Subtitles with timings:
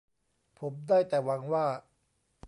[0.59, 1.65] ผมได้แต่หวังว่า